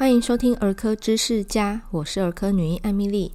[0.00, 3.32] 欢迎收听儿科知识家，我是儿科女医艾米丽。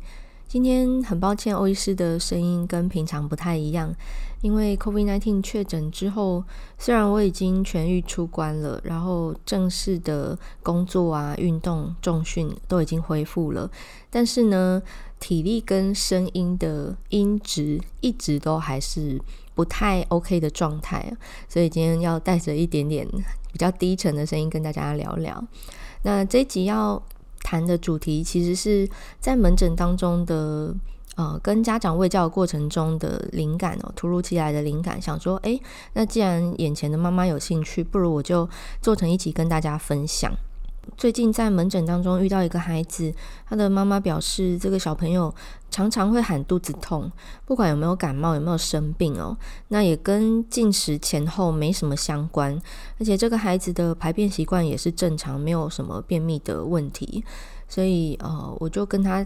[0.47, 3.93] 今天很抱歉，欧医师的声音跟平常不太一样，
[4.41, 6.43] 因为 COVID-19 确诊之后，
[6.79, 13.69] 虽然我已经痊愈出关了，然后正式的工作啊、运动、重训都已经恢复了，
[14.09, 14.81] 但是呢，
[15.19, 19.21] 体力跟声音的音质一直都还是
[19.53, 21.15] 不太 OK 的状态，
[21.47, 23.07] 所以今天要带着一点点
[23.51, 25.45] 比较低沉的声音跟大家聊聊。
[26.05, 27.01] 那这一集要
[27.43, 28.87] 谈的主题，其实是
[29.19, 30.71] 在门诊当中的，
[31.15, 35.59] 呃，跟家长喂教过程中的灵感哦，突如其来的灵感，想说，诶，
[35.93, 38.47] 那既然眼前的妈妈有兴趣，不如我就
[38.83, 40.31] 做成一集跟大家分享。
[40.97, 43.13] 最近在门诊当中遇到一个孩子，
[43.47, 45.33] 他的妈妈表示，这个小朋友
[45.69, 47.11] 常常会喊肚子痛，
[47.45, 52.59] 不管有没有感冒，有没有生病哦，那也跟进食前后没什么相关，
[52.99, 57.23] 而且这个孩子的排便习惯也是正常，没有什么便秘的问题，
[57.67, 59.25] 所以呃，我就跟他。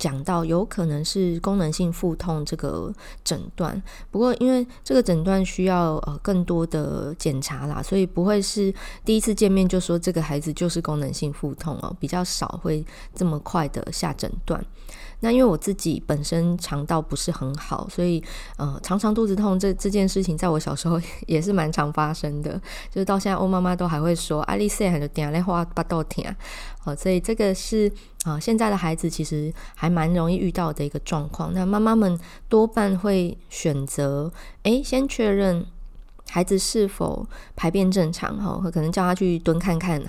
[0.00, 2.90] 讲到有可能是功能性腹痛这个
[3.22, 8.72] 诊断，不过因为这个诊断需要呃更多的检查啦，所以不会是
[9.04, 12.82] 第一次见面就说这个孩子就是功能性腹痛哦，比较少会
[13.14, 14.64] 这么快的下诊断。
[15.22, 18.24] 那因为我自己本身肠道不是很好，所以
[18.56, 26.34] 呃常常肚子痛这这件事情，在我小时候也是蛮常发生的，就是到现在欧妈妈都还会说阿丽丝还就点来话巴豆甜，
[26.78, 27.92] 好，所以这个是
[28.24, 31.54] 啊、现在的孩子其实还蛮容易遇到的一个状况。
[31.54, 32.18] 那妈妈们
[32.48, 34.30] 多半会选择
[34.64, 35.64] 诶先确认
[36.28, 40.02] 孩子是否排便正常哈，可能叫他去蹲看看。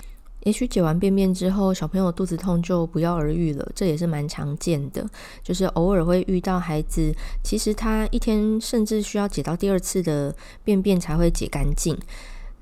[0.44, 5.08] 也许解完便便之后，小朋友肚子痛就不药而愈了，这也是蛮常见的。
[5.40, 11.96] 就是偶尔会遇到孩子，其实他一天甚至需要解到第二次的便便才会解干净。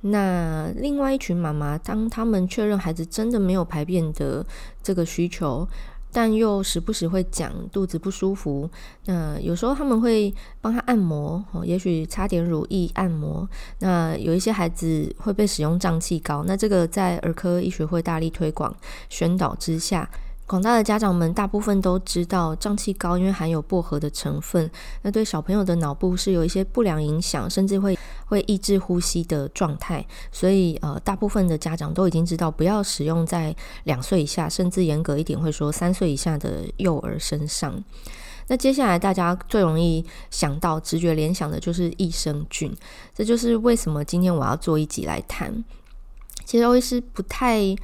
[0.02, 4.44] 那另外一群妈妈，当他们确认孩子真的没有排便的
[4.82, 5.68] 这个需求，
[6.10, 8.68] 但又时不时会讲肚子不舒服，
[9.04, 13.48] 那有时候他们会帮他按摩，也许擦点乳液按摩。
[13.80, 18.74] 那有一些孩子会被使用胀气膏，那这个在儿科医学会大力推广
[19.08, 20.08] 宣导之下。
[20.50, 24.68] 广大的家长们大部分都知道，胀气膏因为含有薄荷的成分，
[25.02, 27.96] 那对小朋友的脑部是有一些不良影响，甚至会
[28.26, 30.04] 会抑制呼吸的状态。
[30.32, 37.80] 所以呃，大部分的家长都已经知道，不要使用在两岁以下，甚至严格一点会说三岁以下的幼儿身上。
[38.48, 42.76] 那接下来大家最容易想到、直觉联想的就是益生菌，
[43.14, 45.64] 这就是为什么今天我要做一集来谈。
[46.44, 47.76] 其实欧医师不太。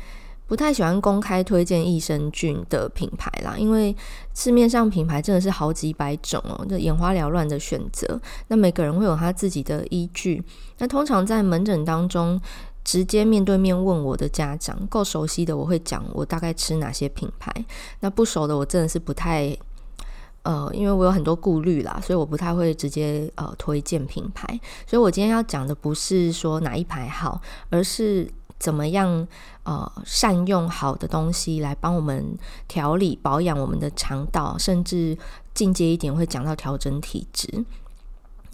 [0.47, 3.95] 不太喜欢公开推荐益生菌的品牌啦，因为
[4.33, 8.21] 市面上品牌真的是好几百种哦，就眼花缭乱的选择。
[8.49, 10.41] 那每个人会有他自己的依据。
[10.79, 12.41] 那通常在门诊当中，
[12.85, 17.53] 直接面对面问我的家长，够熟悉的我会讲我大概吃哪些品牌。
[17.99, 19.57] 那不熟的我真的是不太，
[20.43, 24.47] 呃，因为我有很多顾虑啦，所以我不太会直接呃推荐品牌。
[24.87, 28.31] 所以我今天要讲的不是说哪一排好，而是。
[28.59, 29.27] 怎么样？
[29.65, 35.19] 呃，善用好的东西来帮我们调理、保养我们的肠道，甚至
[35.55, 37.65] 进阶一点会讲到调整体质。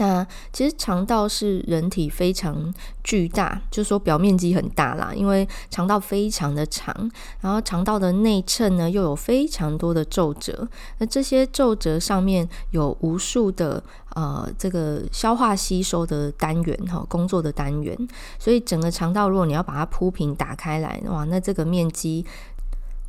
[0.03, 2.75] 那其实肠道是人体非常
[3.05, 6.93] 巨大，就是说表面积很大啦，因为肠道非常的长，
[7.41, 10.69] 然后肠道的内衬呢又有非常多的皱褶，
[10.99, 13.81] 那这些皱褶上面有无数的
[14.17, 17.97] 呃这个消化吸收的单元哈，工作的单元，
[18.41, 22.27] 所以整个肠道如果你要把它铺平打开来，哇，那这个面积。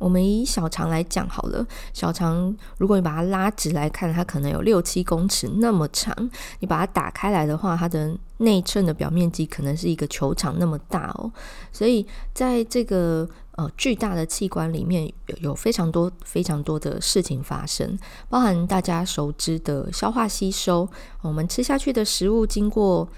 [0.04, 6.14] 我们以小肠来讲好了，小肠如果你把它拉直来看，它可能有六七公尺那么长。
[6.60, 11.32] 你把它打开来的话，它的内衬的表面积可能是一个球场那么大哦。
[11.72, 17.98] 所以在这个呃巨大的器官里面有，有非常多非常多的事情发生，
[18.28, 20.86] 包含大家熟知的消化吸收，
[21.22, 23.08] 我们吃下去的食物经过。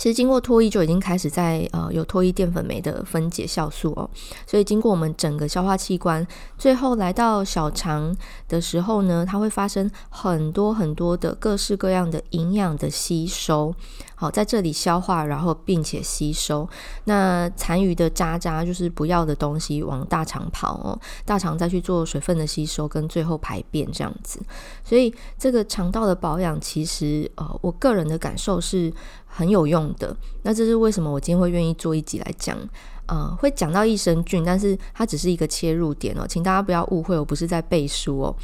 [0.00, 4.08] 其实经过脱衣就已经开始在呃有脱衣淀粉酶的分解酵素哦，
[4.46, 6.26] 所以经过我们整个消化器官，
[6.56, 8.16] 最后来到小肠
[8.48, 13.74] 的时候呢，它会发生很多很多的各式各样的营养的吸收，
[14.20, 16.68] 好在这里消化，然后并且吸收，
[17.04, 24.38] 那残余的渣渣就是不要的东西往大肠跑哦，大肠再去做水分的吸收跟最后排便这样子，
[24.84, 28.92] 所以这个肠道的保养其实呃我个人的感受是。
[29.32, 32.58] 很有用的，那这是为什么我今天会愿意做一集来讲，
[33.06, 38.36] 呃，会讲到益生菌，但是它只是一个切入点哦，请大家不要误会，我不是在背书哦。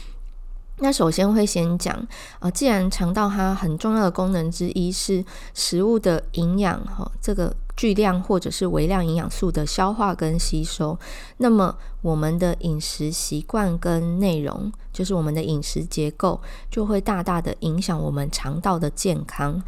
[0.79, 2.07] 那首先会先讲，
[2.39, 5.25] 呃，既然肠道它很重要的功能之一是
[5.55, 10.99] 食物的营养哈，这个巨量或者是微量营养素的消化跟吸收，
[11.39, 16.41] 那么我们的饮食习惯跟内容，就是我们的饮食结构，
[16.71, 19.63] 就会大大的影响我们肠道的健康。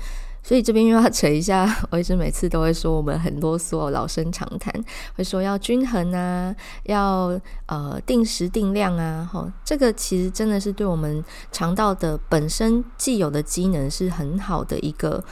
[0.49, 4.73] 所以这边又要扯一下， 我一直每次都会说，我们很啰嗦，老生常谈，
[5.15, 11.23] 会说要均衡啊，要呃定时定量啊，吼，这个其实真的是对我们
[11.53, 15.23] 肠道的本身既有的机能是很好的一个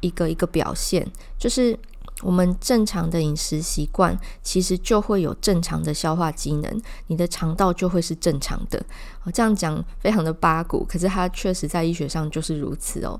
[0.00, 1.74] 一个一个表现，就是
[2.20, 8.84] 我们正常的饮食习惯，其实就会有正常的消化机能，你的肠道就会是正常的。
[9.22, 13.18] 我这样讲非常的八股，可是它确实在医学上就是如此哦。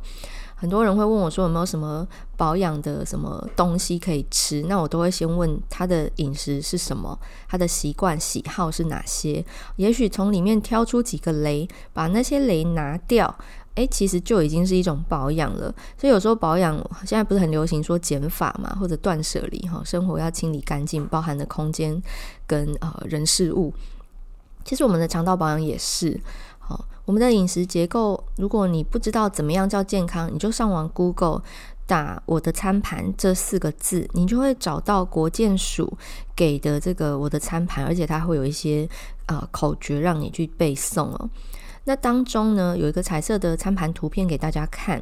[0.60, 2.04] 很多人会问我说有没有什么
[2.36, 4.60] 保养的什么东西可以吃？
[4.62, 7.16] 那我都会先问他的饮食是什么，
[7.48, 9.44] 他的习惯喜好是哪些？
[9.76, 13.32] 也许从里面挑出几个雷，把那些雷拿掉，
[13.76, 15.72] 诶，其实就已经是一种保养了。
[15.96, 16.76] 所以有时候保养
[17.06, 22.02] 现在不是很流行说减法嘛，或者断舍离哈，生活要清理干净，包含的空间
[22.48, 23.72] 跟呃人事物。
[24.64, 26.20] 其实我们的肠道保养也是。
[27.04, 31.42] 我们的饮食结构，如果你不知道怎么样叫健康，你就上网 Google
[31.86, 35.96] 打“我的餐盘”这四个字，你就会找到国健署
[36.36, 38.86] 给的这个“我的餐盘”，而且它会有一些
[39.26, 41.30] 呃口诀让你去背诵哦。
[41.84, 45.00] 那当中呢，有一个彩色的餐盘图片给大家看，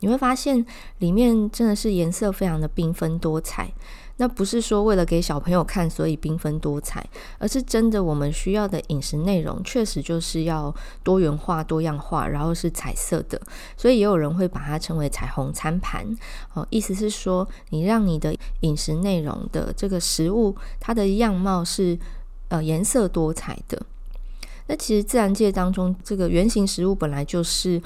[0.00, 0.64] 你会发现
[1.00, 3.70] 里面真的是颜色非常的缤纷多彩。
[4.18, 7.06] 那不是说为了给小朋友看，所以缤纷多彩，
[7.38, 13.38] 而是真的我们需要的饮食内容确实就是要多元化、多样化，然后是彩色的，
[13.76, 16.06] 所以也有人会把它称为彩虹餐盘。
[16.54, 21.98] 哦，意思是说，你让你的饮食内容的这个食物，它的样貌是
[22.48, 23.80] 呃颜色多彩的。
[24.66, 27.80] 那其实自然界当中，这个原型食物本来就是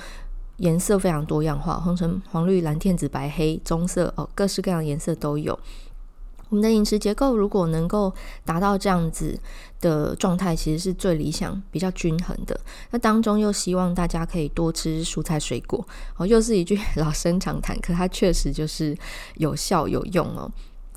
[0.59, 5.59] 颜色非常多样化，红橙黄绿蓝靛紫白黑棕色哦，各式各样颜色都有。
[6.51, 8.13] 我们的饮食结构如果能够
[8.45, 9.39] 达到这样子
[9.81, 12.61] 的状态，其实是最理想、比较均衡的。
[12.91, 15.83] 那当中又希望大家可以多吃蔬菜水果
[16.17, 18.97] 哦，又是一句 老生常谈，可它确实就是
[19.37, 20.51] 有效有用哦。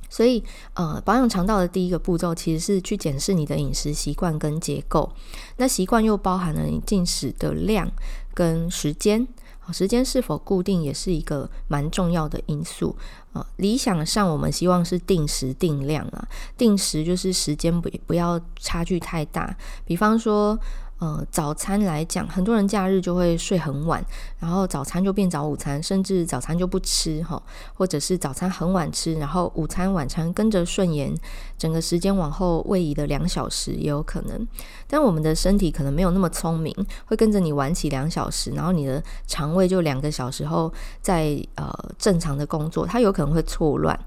[0.09, 0.43] 所以，
[0.75, 5.11] 呃，保养肠道的第一个步骤其实是去检视你的饮食习惯跟结构。
[5.57, 7.91] 那习惯又包含了你进食的量
[8.33, 9.27] 跟时间。
[9.71, 12.93] 时间是否固定也是一个蛮重要的因素
[13.33, 13.45] 啊。
[13.57, 16.27] 理想上，我们希望是定时定量啊。
[16.57, 20.57] 定时就是时间不不要差距太大，比方说。
[21.03, 24.01] 呃，早餐来讲，很多人假日就会睡很晚，
[24.39, 31.13] 然后早餐就变早午餐，甚至早餐就不吃哈，或者是早餐很晚吃，然后午餐晚餐跟着顺延，
[31.57, 34.47] 整个时间往后位移的两小时也有可能。
[34.87, 36.73] 但我们的身体可能没有那么聪明，
[37.07, 43.99] 会跟着你晚起两小时，然后你的肠胃就两个小时后在呃正常的工作，它有可能会错乱。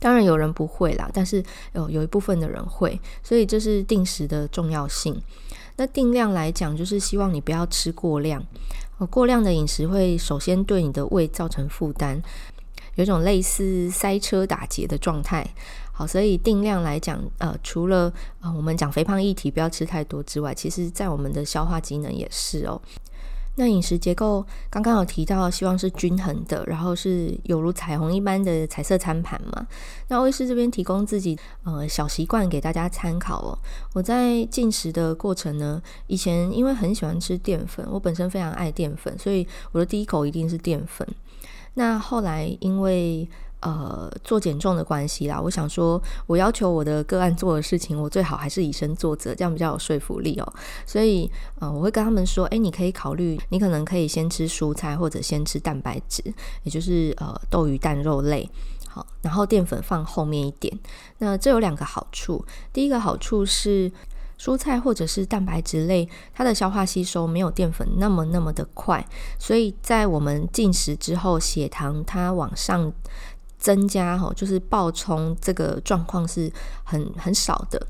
[0.00, 5.22] 当然有人不会啦，但是有有一部分的人会，所以这是定时的重要性。
[5.80, 8.44] 那定量来讲，就是希望你不要吃过量。
[9.08, 12.20] 过量的饮食会首先对你的胃造成负担，
[12.96, 15.42] 有一种类似塞车打结的状态。
[15.90, 18.12] 好，所以定量来讲，呃，除了
[18.42, 22.78] 呃我们讲肥胖议题不要吃太多之外，其实在我们的消化机能也是哦。
[23.56, 29.66] 那饮食结构刚刚有提到，希望是均衡的，然后是有如彩虹一般的彩色餐盘嘛。
[30.08, 33.58] 那欧医师这边提供自己呃小习惯给大家参考哦。
[33.92, 41.06] 我在进食的过程呢，以前因为很喜欢吃淀粉，我本身非常爱淀粉，所以我的第一口一定是淀粉。
[41.74, 43.28] 那后来因为
[43.60, 50.52] 呃，做减重的关系啦，我想说，我要求我的个案做的事情，我最好还是以身作则，这样比较有说服力哦。
[50.86, 56.22] 所以，呃，我会跟他们说，诶，你可以考虑，你可能可以先吃蔬菜，或者先吃蛋白质，
[56.62, 58.48] 也就是呃豆鱼蛋肉类，
[58.88, 60.78] 好，然后淀粉放后面一点。
[61.18, 63.92] 那这有两个好处，第一个好处是
[64.38, 69.06] 蔬菜或者是蛋白质类，它的消化吸收没有淀粉那么那么的快，
[69.38, 72.90] 所以在我们进食之后，血糖它往上。
[73.60, 76.50] 增加哈，就是暴冲这个状况是
[76.82, 77.86] 很很少的。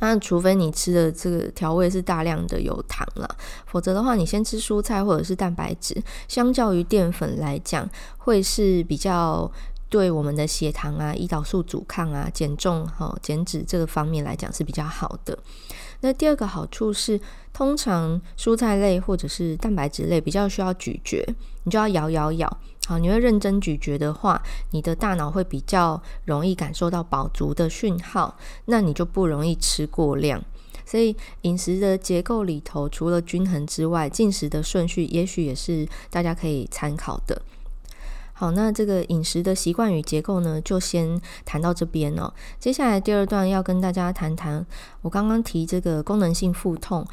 [0.00, 9.50] 那除非你吃的这个调味是大量的有糖了，否则的话，你先吃蔬菜或者是蛋白质，相较于淀粉来讲，会是比较
[9.90, 15.38] 对我们的血糖啊、胰岛素阻抗啊、减重哈、减脂这个方面来讲是比较好的。
[16.00, 17.20] 那第二个好处是，
[17.52, 21.24] 通常蔬菜类或者是蛋白质类比较需要咀嚼，
[21.64, 22.58] 你就要咬咬咬。
[22.86, 30.42] 好，你会认真咀嚼的话，你的大脑会比较容易感受到饱足的讯号，那你就不容易吃过量。
[30.84, 37.40] 所以饮食的结构里头，除了均衡之外，进食的顺序也许也是大家可以参考的。
[38.40, 42.32] 好，那这个饮食的习惯与结构呢，就先谈到这边哦。
[42.58, 44.64] 接下来第二段要跟大家谈谈，
[45.02, 47.06] 我刚刚提这个功能性腹痛，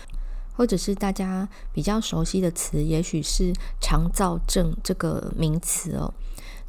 [0.54, 6.14] 或者是大家比较熟悉的词，也许是肠燥症这个名词哦。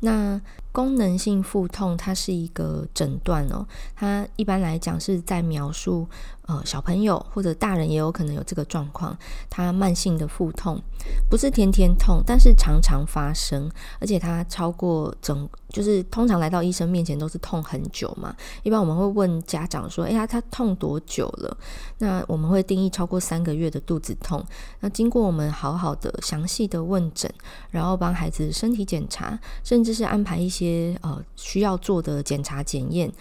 [0.00, 0.40] 那
[0.72, 3.66] 功能性腹痛，它是一个诊断哦。
[3.96, 6.06] 它一般来讲是在描述，
[6.42, 9.16] 呃，小朋友或者大人也有可能有这个状况。
[9.48, 10.80] 它慢性的腹痛，
[11.28, 18.34] 不是天天痛，但是常常发生，而且它超过整，就是通常来到医生面前都是痛很久嘛。
[18.62, 21.56] 一般我们会问家长说：“哎呀，他痛多久了？”
[21.98, 24.44] 那我们会定义超过三个月的肚子痛。
[24.80, 27.32] 那经过我们好好的详细的问诊，
[27.70, 30.57] 然后帮孩子身体检查，甚至是安排一些。
[30.58, 33.12] 些呃需要做的检查检验，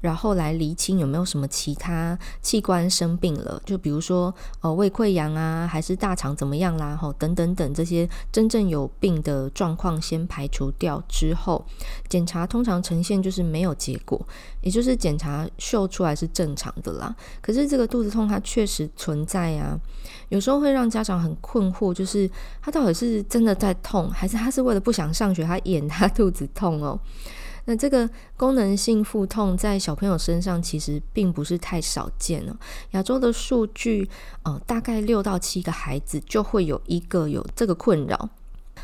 [0.00, 11.64] 然后来厘清有没有什么其他器官生病了，就比如说呃胃溃疡啊，还是大肠怎么样啦，吼等等等这些真正有病的状况先排除掉之后，
[12.08, 14.20] 检查通常呈现就是没有结果，
[14.62, 17.14] 也就是检查秀出来是正常的啦。
[17.40, 19.78] 可是这个肚子痛它确实存在啊，
[20.30, 22.28] 有时候会让家长很困惑，就是
[22.62, 26.98] 他到底是真的在痛，还是他是为了不想上学，他演他肚子痛哦。
[27.66, 32.56] 那这个功能性腹痛在小朋友身上其实并不是太少见了。
[32.92, 34.08] 亚洲的数据，
[34.42, 38.28] 呃，大概六到七个孩子就会有一个有这个困扰。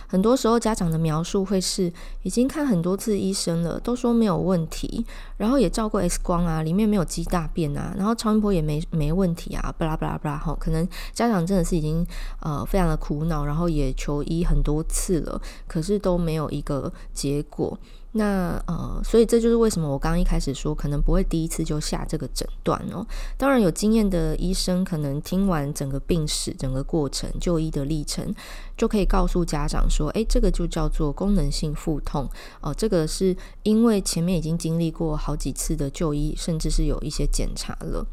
[0.08, 1.90] 很多时候家长的描述会是
[2.22, 5.04] 已经看很多次医生了，都说没有问题，
[5.38, 12.06] 然后也照过 X 光啊，里面没有积大便啊，然后超音波也没没问题啊，巴拉巴拉巴拉，可能家长真的是已经
[12.40, 17.76] 呃非常的苦恼，然后也求医很多次了，可是都没有一个结果。
[18.18, 23.06] 那呃，所以这就是为什么我刚刚一开始说可能不会第一次就下这个诊断哦。
[23.36, 28.34] 当然有经验的医生可能听完整个病史、整个过程、就医的历程，
[28.74, 32.26] 就可以告诉家长说：“诶，这个就叫做功能性腹痛
[32.62, 38.06] 哦，这个是因为前面已经经历过好几次的就医，甚至是有一些检查了。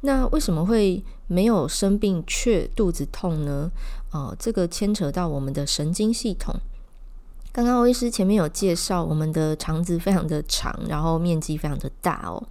[0.00, 3.70] 那为什么会没有生病却肚子痛呢？
[4.10, 6.52] 呃，这个牵扯到我们的神经系统。”
[7.52, 12.42] 刚刚欧医师前面有介绍，我们的肠子非常的长，然后面积非常的大哦。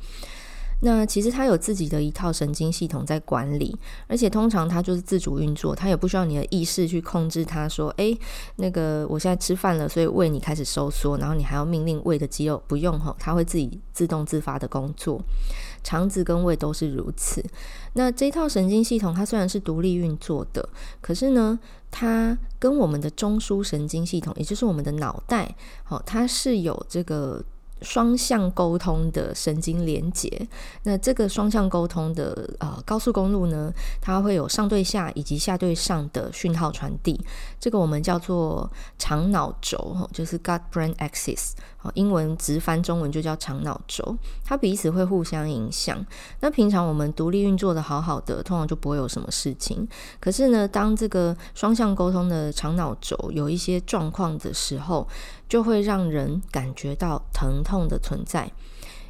[0.81, 7.69] 那其实它有自己的一套神经系统在管理，而且通常它就是自主运作，它也不需要你的意识去控制它。
[7.69, 8.17] 说，诶，
[8.55, 15.21] 那个我现在吃饭了，所以胃你开始收缩，然后你还要命令胃的肌肉不用吼，它会自己自动自发的工作。
[15.83, 17.43] 肠子跟胃都是如此。
[17.93, 20.67] 那这套神经系统它虽然是独立运作的，
[20.99, 21.59] 可是呢，
[21.89, 27.43] 它跟我们的中枢神经系统，也就是我们的脑袋，好，它是有这个。
[27.81, 30.47] 双向沟通的神经连接，
[30.83, 37.19] 那这个双向沟通的呃高速公路呢，它会有上对下以及下对上的讯号传递，
[37.59, 41.51] 这个我们叫做肠脑轴，就是 gut-brain axis，
[41.95, 46.05] 英文直翻中文就叫肠脑轴，它彼此会互相影响。
[46.41, 49.87] 那平常我们独立运作的好好的，通常就不会有什么事情。
[50.19, 55.07] 可是呢，当这个双向沟通的肠脑轴有一些状况的时候，
[55.47, 58.51] 就会让人感觉到疼痛的存在，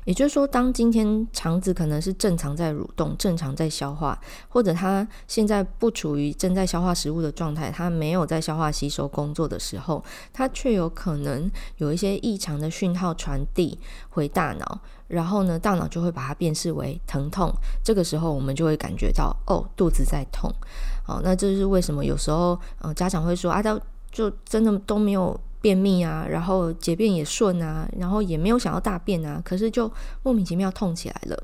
[0.06, 10.04] 也就是说，当今天肠子可能是正常在蠕动、正常在消化，或者它现在不处于正在消化食物的状态，它没有在消化吸收工作的时候，
[10.34, 13.78] 它却有可能有一些异常的讯号传递
[14.10, 17.54] 回大脑，然后呢，大脑就会把它辨识为疼痛。
[17.84, 20.52] 这个时候，我们就会感觉到哦，肚子在痛。
[21.04, 22.04] 好，那这是为什么？
[22.04, 23.80] 有时候，呃，家长会说啊，都
[24.12, 25.40] 就真的都没有。
[25.62, 29.92] 便秘啊，然后解便也顺啊，然后也没有想要大便啊，可是就
[30.24, 31.44] 莫名其妙痛起来了。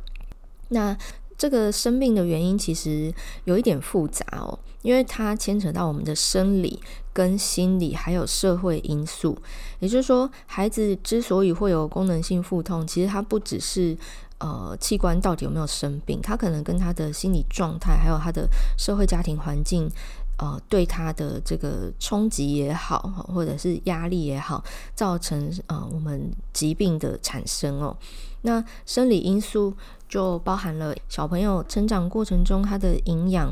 [0.70, 0.98] 那
[1.38, 3.14] 这个生病的原因其实
[3.46, 6.82] 有一点复杂哦，因为它牵扯到我们的生理
[7.14, 9.38] 跟心理还有社会因素。
[9.80, 13.96] 也就是说，孩子之所以会有功能性腹痛，其实它不只是
[14.40, 19.88] 呃器官到底有没有生病，它可能跟他的心理状态还有他的社会家庭环境。
[20.38, 23.00] 呃，对他的这个冲击也好，
[23.34, 24.64] 或者是压力也好，
[24.94, 27.98] 造成呃我们疾病的产生哦。
[28.42, 29.74] 那生理因素
[30.08, 33.52] 就包含了小朋友成长过程中他的营养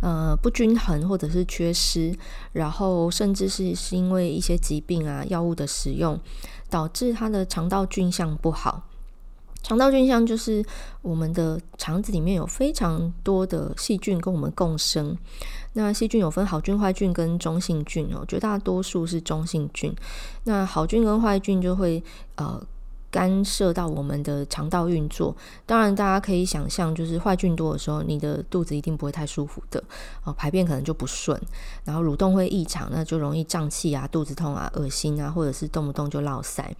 [0.00, 2.16] 呃不均衡或者是缺失，
[2.52, 6.18] 然后甚至是是因为一些疾病啊药物的使用，
[6.70, 8.82] 导致他的肠道菌相不好。
[9.64, 10.64] 肠道菌相就是
[11.00, 15.16] 我们的肠子里面有非常多的细菌跟我们共生。
[15.72, 19.92] 那细菌有分好菌、坏菌跟中性菌哦，绝大多数是中性菌。
[20.44, 22.04] 那好菌跟坏菌就会
[22.36, 22.62] 呃
[23.10, 25.34] 干涉到我们的肠道运作。
[25.64, 29.82] 当然，大家可以想象，就是坏菌多的时候，你的肚子一定不会太舒服的
[30.24, 31.40] 哦，排便可能就不顺，
[31.84, 36.76] 然后蠕动会异常，那就容易胀气啊、肚子痛啊、恶心啊，或者是动不动就落塞。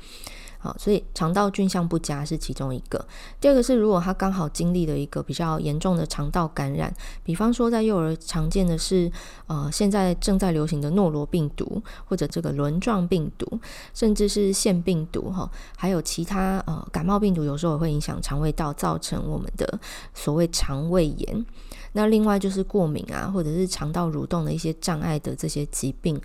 [0.65, 3.07] 好，所以肠道菌相不佳是其中一个。
[3.39, 6.91] 第二个是，如果他刚好经历了一个比较严重的肠道感染，
[7.23, 9.13] 比方说在幼儿常见的是，
[9.47, 13.61] 呃，现在正在流行的诺罗病毒，或者这个轮状病毒，
[13.93, 19.79] 甚至是腺病毒，哈，还有其他呃感冒病毒，有时候也会影响肠胃道，造成我们的
[20.15, 21.45] 所谓肠胃炎。
[21.93, 26.19] 那另外就是过敏啊，或者是肠道蠕动的一些障碍的这些疾病。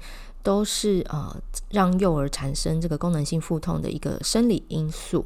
[0.44, 1.36] 都是呃
[1.70, 5.26] 让幼儿产生这个功能性腹痛的一个生理因素。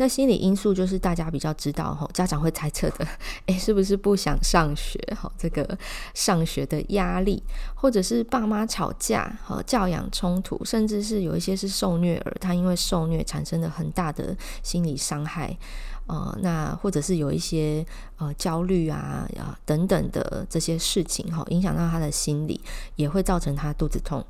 [0.00, 3.06] 那心理因素就是大家比较知道哈，家长会猜测的，
[3.44, 5.30] 诶，是不是不想上学哈？
[5.36, 5.76] 这个
[6.14, 7.42] 上学的压力，
[7.74, 15.54] 或者是爸妈吵架和教养冲突，甚至是有一些是受虐儿，他因为受虐产生了很大的心理伤害。
[16.06, 17.84] 呃，那或者是有一些
[18.16, 22.58] 呃焦虑啊啊等等的这些事情哈，影响到他的心理，
[22.96, 24.24] 也会造成他肚子痛。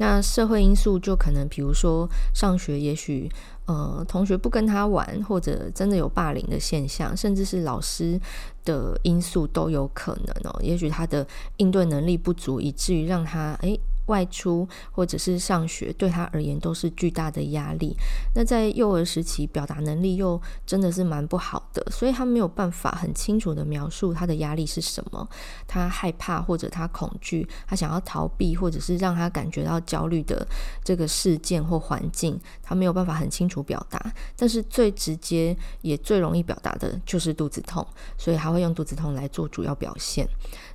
[0.00, 3.30] 那社会因素就可能，比如说上学，也许
[3.66, 8.18] 呃同学不跟他玩，或者真的有霸凌的现象，甚至是老师
[8.64, 10.58] 的因素都有可能哦。
[10.62, 11.26] 也许他的
[11.58, 13.78] 应对能力不足，以至于让他诶。
[14.10, 17.96] 外出或者是上学，对他而言都是巨大的压力。
[18.34, 25.28] 那在幼儿时期，表达能力又真的是蛮不好的，所以他没有办法很清楚地描述他的压力是什么，
[25.68, 30.44] 他害怕或者他恐惧，他想要逃避或者是让他感觉到焦虑的
[30.82, 34.12] 这个事件或环境，他没有办法很清楚表达。
[34.36, 37.86] 但是最直接也最容易表达的就是肚子痛，
[38.18, 40.26] 所以他会用肚子痛来做主要表现。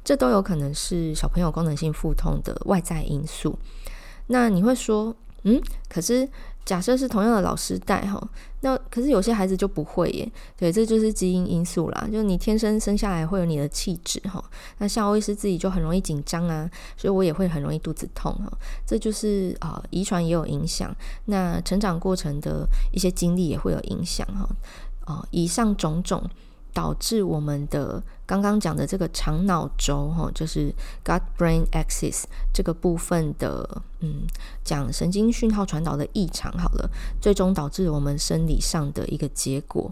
[0.04, 3.58] 这都有可能是小朋友功能性腹痛的外在因素。
[4.28, 6.28] 那你会说，嗯，可是
[6.66, 8.20] 假设是同样的老师带哈，
[8.62, 10.32] 那可是有些孩子就不会耶。
[10.58, 14.44] 对，这就是基因因素啦，就你天生生下来会有你的气质哈。
[14.80, 16.68] 那像欧医师自己就很容易紧张啊，
[16.98, 18.52] 所以我也会很容易肚子痛哈。
[18.86, 20.96] 这就是啊，遗传也有影响。
[21.26, 24.50] 那成长过程的一些经历也会有影响哈。
[25.06, 26.28] 啊，以上种种。
[26.76, 32.24] 导致我们的刚刚讲的这个肠脑轴哈，就是 gut-brain axis
[32.54, 34.28] 这个部分的，嗯，
[34.62, 36.90] 讲神经讯号传导的异常，好了，
[37.22, 39.90] 最终导致我们生理上的一个结果。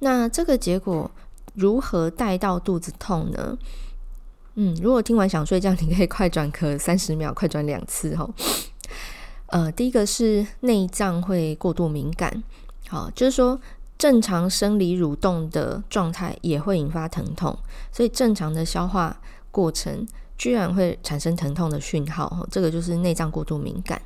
[0.00, 1.08] 那这个结果
[1.54, 3.56] 如何带到肚子痛呢？
[4.56, 8.28] 嗯，如果听完想睡觉，你可以快转个 三十秒，快转两次哈。
[9.46, 12.42] 呃，第一个是内脏会过度敏感，
[12.88, 13.60] 好，就是说。
[13.98, 17.56] 正常生理蠕动的状态也会引发疼痛，
[17.90, 19.18] 所以正常的消化
[19.50, 20.06] 过程
[20.36, 24.00] 居然会产生疼痛的讯号，这个就是内脏过度敏感。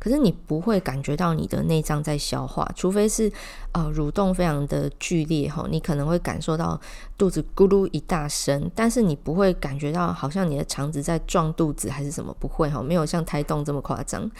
[0.00, 3.30] 可是你不会感觉到你的内脏在消化，除非是
[3.72, 6.80] 呃蠕动非常的剧烈哈，你可能会感受到
[7.16, 14.30] 肚子咕噜一大声，但是你不会感觉到好像你的肠子在撞肚子还是什么，不会哈，没有像胎动这么夸张。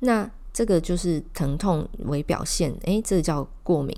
[0.00, 3.94] 那这个就是疼痛为表现，诶，这叫过敏。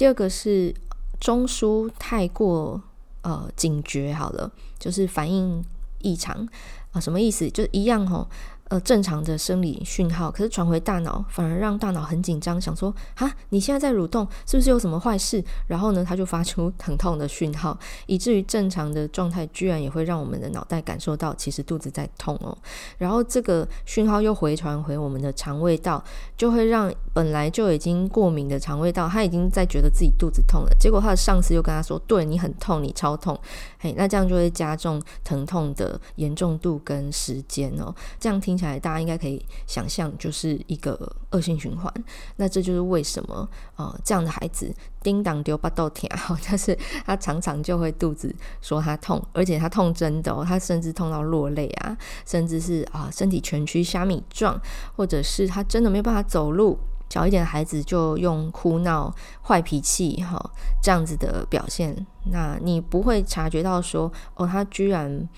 [0.00, 0.74] 第二个是
[1.20, 2.82] 中枢太过
[3.20, 5.62] 呃警觉，好了，就是反应
[5.98, 6.48] 异常
[6.92, 7.50] 啊、什么意思？
[7.50, 8.26] 就是一样吼。
[8.70, 15.42] 呃，正常的生理讯号，可是传回大脑，反而让大脑很紧张，想说啊，你现在在蠕动，是不是有什么坏事？
[15.66, 22.56] 然后呢，它就发出 疼痛的讯号，以至于正常的状态，居然也会让我们的脑袋感受到，其实肚子在痛哦。
[22.96, 26.00] 然后这个讯号又回传回我们的肠胃道，
[26.36, 33.36] 就会让本来就已经过敏的肠胃道，他已经在觉得自己肚子痛了，结果他的上司又跟他说，对，你很痛，你超痛，
[33.80, 37.92] 嘿，那这样就会加重疼痛的严重度跟时间哦。
[38.20, 38.59] 这样听。
[38.60, 40.96] 起来，大家应该可以想象，就是一个
[41.30, 41.92] 恶性循环。
[42.36, 46.10] 那这就是为什么，呃，这样的孩子叮当丢巴豆甜，
[46.46, 51.96] 但是他常常就会肚子说他痛，而且他痛真的哦，他甚至痛到落泪啊，
[52.26, 54.60] 甚至是啊、身体蜷曲虾米状，
[54.94, 56.78] 或者是他真的没有办法走路。
[57.08, 60.38] 小一点的孩子就用哭闹、坏脾气，哈，
[60.80, 65.28] 这样子的表现，那你不会察觉到说，哦，他居然，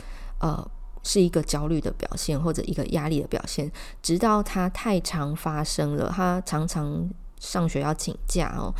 [0.40, 0.70] 呃。
[1.02, 3.70] 是一个焦虑的表现，或者一个压力的表现，
[4.02, 8.72] 直到他太常发生了，他常常上学要请假哦，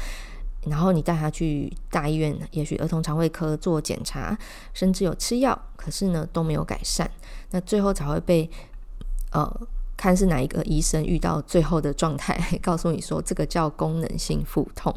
[0.66, 4.38] 然后你带他去大医院，也许儿童肠胃科做检查，
[4.72, 7.10] 甚至有吃药，可是呢都没有改善，
[7.50, 8.48] 那最后才会被
[9.32, 9.60] 呃
[9.96, 14.94] 看是哪一个医生遇到最后的状态， 告诉你说这个叫功能性腹痛。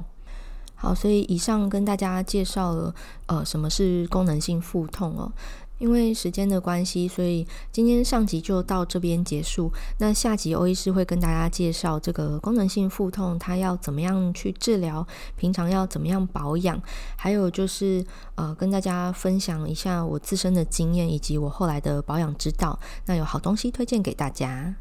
[0.77, 2.93] 好，所以以上跟大家介绍了
[3.27, 5.31] 呃什么是功能性腹痛哦。
[5.77, 9.71] 因为时间的关系，所以今天上集就到这边结束。
[9.97, 16.81] 那下集欧医师会跟大家介绍这个功能性腹痛，它要怎么样去治疗，平常要怎么样保养，
[17.15, 22.79] 还有就是呃跟大家分享一下我自身的经验以及我后来的保养之道。
[23.05, 24.75] 那有好东西推荐给大家。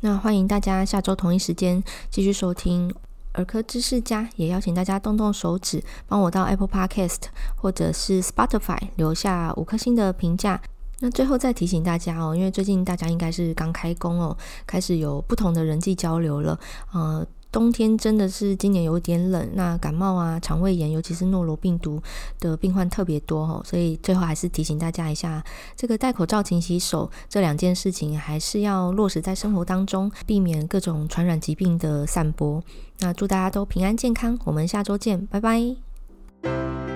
[0.00, 2.94] 那欢迎大家下周同一时间继续收听。
[3.32, 7.24] 儿科知识家也邀请大家动动手指，帮我到 Apple Podcast
[7.56, 10.60] 或者是 Spotify 留下五颗星的评价。
[11.00, 14.36] 那最后再提醒大家哦，因为最近大家应该是刚开工哦，
[14.66, 16.58] 开始有不同的人际交流了，
[16.92, 17.26] 呃。
[17.50, 22.00] 冬天真的是今年有点冷，那感冒啊、肠胃炎，尤其是诺罗病毒
[22.38, 25.42] 的病患特别多哦，所以最后还是提醒大家一下，
[25.76, 32.62] 这个戴口罩、勤洗手这两件事情还是要落实在生活当中，避免各种传染疾病的散播。
[33.00, 36.87] 那祝大家都平安健康，我们下周见，拜拜。